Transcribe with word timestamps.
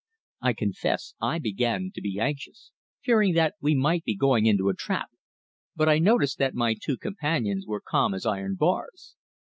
I 0.41 0.53
confess 0.53 1.13
I 1.21 1.37
began 1.37 1.91
to 1.93 2.01
be 2.01 2.19
anxious, 2.19 2.71
fearing 3.03 3.33
that 3.35 3.53
we 3.61 3.75
might 3.75 4.03
be 4.03 4.15
going 4.15 4.47
into 4.47 4.67
a 4.67 4.73
trap, 4.75 5.11
but 5.75 5.87
I 5.87 5.99
noticed 5.99 6.39
that 6.39 6.55
my 6.55 6.73
two 6.73 6.97
companions 6.97 7.67
were 7.67 7.83
calm 7.87 8.15
as 8.15 8.25
iron 8.25 8.55
bars. 8.55 9.15